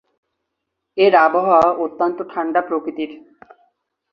এর 0.97 1.13
আবহাওয়া 1.17 1.69
অত্যন্ত 1.77 2.17
ঠাণ্ডা 2.29 2.61
প্রকৃতির। 2.61 3.11